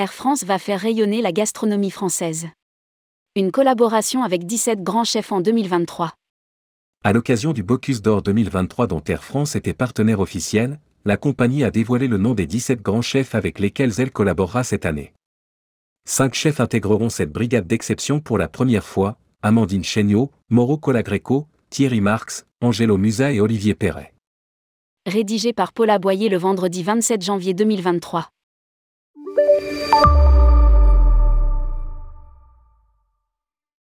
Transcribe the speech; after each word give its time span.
Air 0.00 0.14
France 0.14 0.44
va 0.44 0.58
faire 0.58 0.80
rayonner 0.80 1.20
la 1.20 1.30
gastronomie 1.30 1.90
française. 1.90 2.48
Une 3.36 3.52
collaboration 3.52 4.22
avec 4.22 4.46
17 4.46 4.82
grands 4.82 5.04
chefs 5.04 5.30
en 5.30 5.42
2023. 5.42 6.14
À 7.04 7.12
l'occasion 7.12 7.52
du 7.52 7.62
Bocuse 7.62 8.00
d'Or 8.00 8.22
2023 8.22 8.86
dont 8.86 9.02
Air 9.06 9.22
France 9.22 9.56
était 9.56 9.74
partenaire 9.74 10.20
officiel, 10.20 10.80
la 11.04 11.18
compagnie 11.18 11.64
a 11.64 11.70
dévoilé 11.70 12.08
le 12.08 12.16
nom 12.16 12.32
des 12.32 12.46
17 12.46 12.80
grands 12.80 13.02
chefs 13.02 13.34
avec 13.34 13.58
lesquels 13.58 13.92
elle 13.98 14.10
collaborera 14.10 14.64
cette 14.64 14.86
année. 14.86 15.12
Cinq 16.08 16.32
chefs 16.32 16.60
intégreront 16.60 17.10
cette 17.10 17.30
brigade 17.30 17.66
d'exception 17.66 18.20
pour 18.20 18.38
la 18.38 18.48
première 18.48 18.86
fois, 18.86 19.18
Amandine 19.42 19.84
Chéniaud, 19.84 20.30
Mauro 20.48 20.78
Colagreco, 20.78 21.46
Thierry 21.68 22.00
Marx, 22.00 22.46
Angelo 22.62 22.96
Musa 22.96 23.32
et 23.32 23.40
Olivier 23.42 23.74
Perret. 23.74 24.14
Rédigé 25.04 25.52
par 25.52 25.74
Paula 25.74 25.98
Boyer 25.98 26.30
le 26.30 26.38
vendredi 26.38 26.82
27 26.82 27.20
janvier 27.20 27.52
2023. 27.52 28.30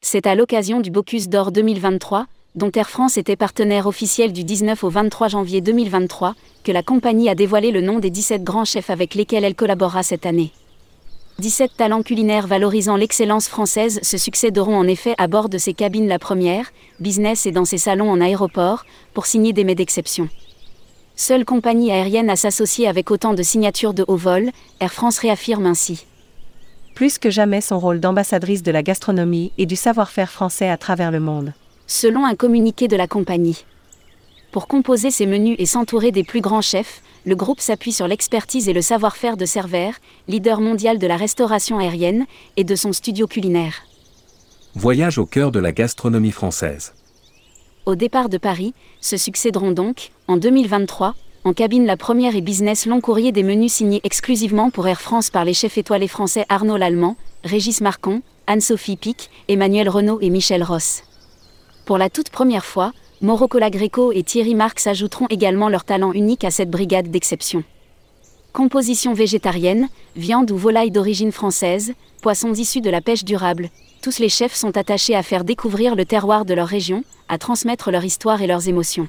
C'est 0.00 0.26
à 0.26 0.34
l'occasion 0.34 0.80
du 0.80 0.90
Bocuse 0.90 1.30
d'Or 1.30 1.52
2023, 1.52 2.26
dont 2.54 2.70
Air 2.72 2.90
France 2.90 3.16
était 3.16 3.34
partenaire 3.34 3.86
officiel 3.86 4.32
du 4.32 4.44
19 4.44 4.84
au 4.84 4.90
23 4.90 5.28
janvier 5.28 5.62
2023, 5.62 6.34
que 6.64 6.72
la 6.72 6.82
compagnie 6.82 7.30
a 7.30 7.34
dévoilé 7.34 7.70
le 7.70 7.80
nom 7.80 7.98
des 7.98 8.10
17 8.10 8.44
grands 8.44 8.66
chefs 8.66 8.90
avec 8.90 9.14
lesquels 9.14 9.44
elle 9.44 9.54
collaborera 9.54 10.02
cette 10.02 10.26
année. 10.26 10.52
17 11.38 11.78
talents 11.78 12.02
culinaires 12.02 12.46
valorisant 12.46 12.96
l'excellence 12.96 13.48
française 13.48 14.00
se 14.02 14.18
succéderont 14.18 14.76
en 14.76 14.86
effet 14.86 15.14
à 15.16 15.28
bord 15.28 15.48
de 15.48 15.56
ses 15.56 15.72
cabines 15.72 16.08
la 16.08 16.18
première, 16.18 16.72
business 17.00 17.46
et 17.46 17.50
dans 17.50 17.64
ses 17.64 17.78
salons 17.78 18.10
en 18.10 18.20
aéroport, 18.20 18.84
pour 19.14 19.24
signer 19.24 19.54
des 19.54 19.64
mets 19.64 19.74
d'exception. 19.74 20.28
Seule 21.16 21.44
compagnie 21.44 21.92
aérienne 21.92 22.30
à 22.30 22.36
s'associer 22.36 22.88
avec 22.88 23.10
autant 23.10 23.34
de 23.34 23.42
signatures 23.42 23.94
de 23.94 24.04
haut 24.08 24.16
vol, 24.16 24.50
Air 24.80 24.92
France 24.92 25.18
réaffirme 25.18 25.66
ainsi. 25.66 26.06
Plus 26.94 27.18
que 27.18 27.30
jamais 27.30 27.60
son 27.60 27.78
rôle 27.78 28.00
d'ambassadrice 28.00 28.62
de 28.62 28.70
la 28.70 28.82
gastronomie 28.82 29.52
et 29.58 29.66
du 29.66 29.76
savoir-faire 29.76 30.30
français 30.30 30.68
à 30.68 30.76
travers 30.76 31.10
le 31.10 31.20
monde 31.20 31.52
selon 31.92 32.24
un 32.24 32.34
communiqué 32.34 32.88
de 32.88 32.96
la 32.96 33.06
compagnie. 33.06 33.64
Pour 34.50 34.66
composer 34.66 35.10
ses 35.10 35.26
menus 35.26 35.56
et 35.58 35.66
s'entourer 35.66 36.10
des 36.10 36.24
plus 36.24 36.40
grands 36.40 36.62
chefs, 36.62 37.02
le 37.24 37.36
groupe 37.36 37.60
s'appuie 37.60 37.92
sur 37.92 38.08
l'expertise 38.08 38.68
et 38.68 38.72
le 38.72 38.82
savoir-faire 38.82 39.36
de 39.36 39.44
Cerver, 39.44 39.90
leader 40.26 40.60
mondial 40.60 40.98
de 40.98 41.06
la 41.06 41.16
restauration 41.16 41.78
aérienne, 41.78 42.26
et 42.56 42.64
de 42.64 42.74
son 42.74 42.92
studio 42.92 43.26
culinaire. 43.26 43.82
Voyage 44.74 45.18
au 45.18 45.26
cœur 45.26 45.52
de 45.52 45.60
la 45.60 45.72
gastronomie 45.72 46.32
française. 46.32 46.94
Au 47.84 47.96
départ 47.96 48.28
de 48.28 48.38
Paris, 48.38 48.74
se 49.00 49.16
succéderont 49.16 49.72
donc, 49.72 50.12
en 50.28 50.36
2023, 50.36 51.16
en 51.42 51.52
cabine 51.52 51.84
la 51.84 51.96
première 51.96 52.36
et 52.36 52.40
business 52.40 52.86
long 52.86 53.00
courrier 53.00 53.32
des 53.32 53.42
menus 53.42 53.72
signés 53.72 54.00
exclusivement 54.04 54.70
pour 54.70 54.86
Air 54.86 55.00
France 55.00 55.30
par 55.30 55.44
les 55.44 55.52
chefs 55.52 55.76
étoilés 55.76 56.06
français 56.06 56.46
Arnaud 56.48 56.76
Lallemand, 56.76 57.16
Régis 57.42 57.80
Marcon, 57.80 58.22
Anne-Sophie 58.46 58.96
Pic, 58.96 59.30
Emmanuel 59.48 59.88
Renaud 59.88 60.20
et 60.20 60.30
Michel 60.30 60.62
Ross. 60.62 61.02
Pour 61.84 61.98
la 61.98 62.08
toute 62.08 62.30
première 62.30 62.64
fois, 62.64 62.92
Morocola 63.20 63.68
Greco 63.68 64.12
et 64.12 64.22
Thierry 64.22 64.54
Marx 64.54 64.86
ajouteront 64.86 65.26
également 65.28 65.68
leur 65.68 65.82
talent 65.82 66.12
unique 66.12 66.44
à 66.44 66.52
cette 66.52 66.70
brigade 66.70 67.10
d'exception. 67.10 67.64
Composition 68.52 69.12
végétarienne, 69.12 69.88
viande 70.14 70.52
ou 70.52 70.56
volaille 70.56 70.92
d'origine 70.92 71.32
française, 71.32 71.94
poissons 72.22 72.54
issus 72.54 72.80
de 72.80 72.88
la 72.88 73.00
pêche 73.00 73.24
durable, 73.24 73.68
tous 74.00 74.20
les 74.20 74.28
chefs 74.28 74.54
sont 74.54 74.76
attachés 74.76 75.16
à 75.16 75.24
faire 75.24 75.42
découvrir 75.44 75.96
le 75.96 76.04
terroir 76.04 76.44
de 76.44 76.54
leur 76.54 76.68
région, 76.68 77.02
à 77.28 77.36
transmettre 77.36 77.90
leur 77.90 78.04
histoire 78.04 78.40
et 78.40 78.46
leurs 78.46 78.68
émotions. 78.68 79.08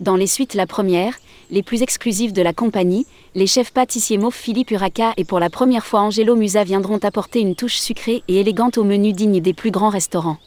Dans 0.00 0.16
les 0.16 0.26
suites 0.26 0.54
la 0.54 0.66
première, 0.66 1.18
les 1.50 1.62
plus 1.62 1.82
exclusives 1.82 2.32
de 2.32 2.40
la 2.40 2.54
compagnie, 2.54 3.06
les 3.34 3.46
chefs 3.46 3.72
pâtissiers 3.72 4.16
Mauve 4.16 4.34
Philippe 4.34 4.70
Uraca 4.70 5.12
et 5.18 5.24
pour 5.24 5.38
la 5.38 5.50
première 5.50 5.84
fois 5.84 6.00
Angelo 6.00 6.34
Musa 6.34 6.64
viendront 6.64 6.98
apporter 6.98 7.40
une 7.40 7.54
touche 7.54 7.76
sucrée 7.76 8.22
et 8.26 8.40
élégante 8.40 8.78
au 8.78 8.84
menu 8.84 9.12
digne 9.12 9.40
des 9.40 9.54
plus 9.54 9.70
grands 9.70 9.90
restaurants. 9.90 10.38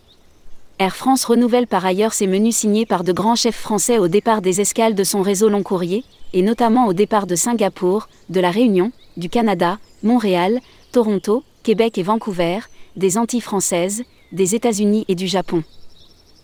Air 0.79 0.95
France 0.95 1.25
renouvelle 1.25 1.67
par 1.67 1.85
ailleurs 1.85 2.13
ses 2.13 2.27
menus 2.27 2.57
signés 2.57 2.87
par 2.87 3.03
de 3.03 3.13
grands 3.13 3.35
chefs 3.35 3.55
français 3.55 3.99
au 3.99 4.07
départ 4.07 4.41
des 4.41 4.61
escales 4.61 4.95
de 4.95 5.03
son 5.03 5.21
réseau 5.21 5.47
long 5.47 5.63
courrier, 5.63 6.03
et 6.33 6.41
notamment 6.41 6.87
au 6.87 6.93
départ 6.93 7.27
de 7.27 7.35
Singapour, 7.35 8.09
de 8.29 8.39
la 8.39 8.49
Réunion, 8.49 8.91
du 9.15 9.29
Canada, 9.29 9.77
Montréal, 10.03 10.59
Toronto, 10.91 11.43
Québec 11.67 11.97
et 11.97 12.03
Vancouver, 12.03 12.59
des 12.95 13.17
Antilles 13.17 13.41
françaises, 13.41 14.03
des 14.31 14.55
États-Unis 14.55 15.03
et 15.09 15.15
du 15.15 15.27
Japon. 15.27 15.65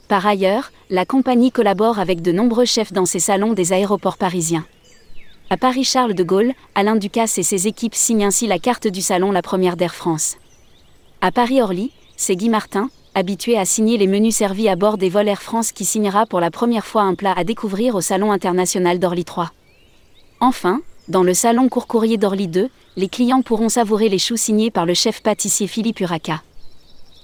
Par 0.09 0.27
ailleurs, 0.27 0.73
la 0.89 1.05
compagnie 1.05 1.49
collabore 1.49 1.97
avec 1.97 2.21
de 2.21 2.33
nombreux 2.33 2.65
chefs 2.65 2.91
dans 2.91 3.05
ses 3.05 3.21
salons 3.21 3.53
des 3.53 3.71
aéroports 3.71 4.17
parisiens. 4.17 4.65
À 5.49 5.55
Paris-Charles 5.55 6.13
de 6.13 6.23
Gaulle, 6.25 6.51
Alain 6.75 6.97
Ducasse 6.97 7.37
et 7.37 7.43
ses 7.43 7.67
équipes 7.67 7.95
signent 7.95 8.25
ainsi 8.25 8.47
la 8.47 8.59
carte 8.59 8.85
du 8.85 9.01
salon 9.01 9.31
La 9.31 9.41
Première 9.41 9.77
d'Air 9.77 9.95
France. 9.95 10.35
À 11.21 11.31
Paris-Orly, 11.31 11.93
c'est 12.17 12.35
Guy 12.35 12.49
Martin, 12.49 12.89
habitué 13.15 13.57
à 13.57 13.63
signer 13.63 13.97
les 13.97 14.07
menus 14.07 14.35
servis 14.35 14.67
à 14.67 14.75
bord 14.75 14.97
des 14.97 15.07
vols 15.07 15.29
Air 15.29 15.41
France 15.41 15.71
qui 15.71 15.85
signera 15.85 16.25
pour 16.25 16.41
la 16.41 16.51
première 16.51 16.85
fois 16.85 17.03
un 17.03 17.15
plat 17.15 17.33
à 17.33 17.45
découvrir 17.45 17.95
au 17.95 18.01
Salon 18.01 18.33
international 18.33 18.99
d'Orly 18.99 19.23
3. 19.23 19.53
Enfin, 20.41 20.81
dans 21.09 21.23
le 21.23 21.33
Salon 21.33 21.67
court 21.67 21.87
courrier 21.87 22.17
d'Orly 22.17 22.47
2, 22.47 22.69
les 22.95 23.09
clients 23.09 23.41
pourront 23.41 23.69
savourer 23.69 24.07
les 24.07 24.19
choux 24.19 24.37
signés 24.37 24.71
par 24.71 24.85
le 24.85 24.93
chef 24.93 25.21
pâtissier 25.21 25.67
Philippe 25.67 25.99
Uraca. 25.99 26.41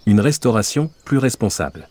Une 0.06 0.20
restauration 0.20 0.90
plus 1.06 1.18
responsable. 1.18 1.88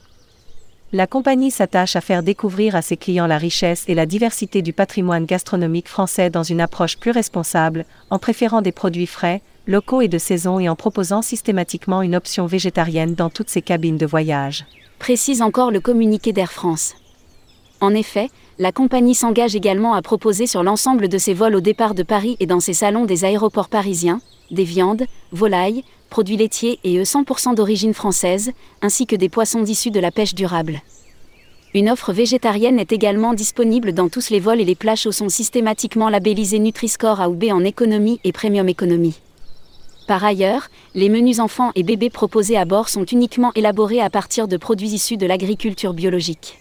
La 0.92 1.06
compagnie 1.06 1.50
s'attache 1.50 1.96
à 1.96 2.00
faire 2.00 2.22
découvrir 2.22 2.74
à 2.74 2.82
ses 2.82 2.96
clients 2.96 3.26
la 3.26 3.38
richesse 3.38 3.84
et 3.88 3.94
la 3.94 4.06
diversité 4.06 4.62
du 4.62 4.72
patrimoine 4.72 5.26
gastronomique 5.26 5.88
français 5.88 6.30
dans 6.30 6.42
une 6.42 6.60
approche 6.60 6.98
plus 6.98 7.10
responsable, 7.10 7.84
en 8.10 8.18
préférant 8.18 8.62
des 8.62 8.72
produits 8.72 9.06
frais, 9.06 9.42
locaux 9.66 10.00
et 10.00 10.08
de 10.08 10.18
saison 10.18 10.58
et 10.58 10.68
en 10.68 10.76
proposant 10.76 11.20
systématiquement 11.20 12.02
une 12.02 12.16
option 12.16 12.46
végétarienne 12.46 13.14
dans 13.14 13.28
toutes 13.28 13.50
ses 13.50 13.62
cabines 13.62 13.98
de 13.98 14.06
voyage. 14.06 14.64
Précise 14.98 15.42
encore 15.42 15.70
le 15.70 15.80
communiqué 15.80 16.32
d'Air 16.32 16.52
France. 16.52 16.94
En 17.80 17.94
effet, 17.94 18.30
la 18.60 18.72
compagnie 18.72 19.14
s'engage 19.14 19.54
également 19.54 19.94
à 19.94 20.02
proposer 20.02 20.48
sur 20.48 20.64
l'ensemble 20.64 21.08
de 21.08 21.18
ses 21.18 21.32
vols 21.32 21.54
au 21.54 21.60
départ 21.60 21.94
de 21.94 22.02
Paris 22.02 22.36
et 22.40 22.46
dans 22.46 22.58
ses 22.58 22.72
salons 22.72 23.04
des 23.04 23.24
aéroports 23.24 23.68
parisiens, 23.68 24.20
des 24.50 24.64
viandes, 24.64 25.04
volailles, 25.30 25.84
produits 26.10 26.36
laitiers 26.36 26.80
et 26.82 26.98
eux 26.98 27.04
100% 27.04 27.54
d'origine 27.54 27.94
française, 27.94 28.50
ainsi 28.82 29.06
que 29.06 29.14
des 29.14 29.28
poissons 29.28 29.64
issus 29.64 29.92
de 29.92 30.00
la 30.00 30.10
pêche 30.10 30.34
durable. 30.34 30.82
Une 31.72 31.88
offre 31.88 32.12
végétarienne 32.12 32.80
est 32.80 32.92
également 32.92 33.32
disponible 33.32 33.92
dans 33.92 34.08
tous 34.08 34.30
les 34.30 34.40
vols 34.40 34.60
et 34.60 34.64
les 34.64 34.74
plats 34.74 34.96
chauds 34.96 35.12
sont 35.12 35.28
systématiquement 35.28 36.08
labellisés 36.08 36.58
Nutri-Score 36.58 37.20
A 37.20 37.28
ou 37.28 37.34
B 37.34 37.44
en 37.52 37.62
économie 37.62 38.18
et 38.24 38.32
premium 38.32 38.68
économie. 38.68 39.20
Par 40.08 40.24
ailleurs, 40.24 40.68
les 40.94 41.10
menus 41.10 41.38
enfants 41.38 41.70
et 41.76 41.82
bébés 41.84 42.10
proposés 42.10 42.56
à 42.56 42.64
bord 42.64 42.88
sont 42.88 43.04
uniquement 43.04 43.52
élaborés 43.54 44.00
à 44.00 44.10
partir 44.10 44.48
de 44.48 44.56
produits 44.56 44.94
issus 44.94 45.18
de 45.18 45.26
l'agriculture 45.26 45.92
biologique. 45.92 46.58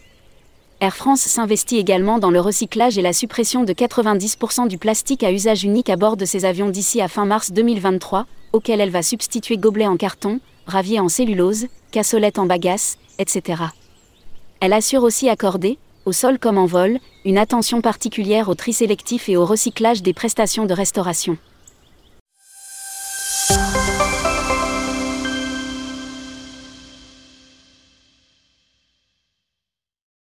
Air 0.79 0.95
France 0.95 1.21
s'investit 1.21 1.77
également 1.77 2.19
dans 2.19 2.29
le 2.29 2.39
recyclage 2.39 2.99
et 2.99 3.01
la 3.01 3.11
suppression 3.11 3.63
de 3.63 3.73
90% 3.73 4.67
du 4.67 4.77
plastique 4.77 5.23
à 5.23 5.31
usage 5.31 5.63
unique 5.63 5.89
à 5.89 5.95
bord 5.95 6.17
de 6.17 6.25
ses 6.25 6.45
avions 6.45 6.69
d'ici 6.69 7.01
à 7.01 7.07
fin 7.07 7.25
mars 7.25 7.51
2023, 7.51 8.27
auquel 8.53 8.79
elle 8.79 8.91
va 8.91 9.01
substituer 9.01 9.57
gobelets 9.57 9.87
en 9.87 9.97
carton, 9.97 10.39
raviers 10.67 10.99
en 10.99 11.09
cellulose, 11.09 11.65
cassolettes 11.89 12.37
en 12.37 12.45
bagasse, 12.45 12.99
etc. 13.17 13.63
Elle 14.59 14.71
assure 14.71 15.01
aussi 15.01 15.29
accorder, 15.29 15.79
au 16.05 16.11
sol 16.11 16.37
comme 16.37 16.59
en 16.59 16.67
vol, 16.67 16.99
une 17.25 17.39
attention 17.39 17.81
particulière 17.81 18.47
au 18.47 18.53
tri 18.53 18.71
sélectif 18.71 19.29
et 19.29 19.37
au 19.37 19.47
recyclage 19.47 20.03
des 20.03 20.13
prestations 20.13 20.65
de 20.65 20.73
restauration. 20.75 21.39